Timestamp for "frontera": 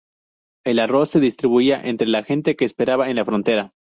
3.25-3.75